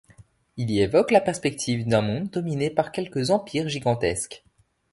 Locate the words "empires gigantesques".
3.29-4.43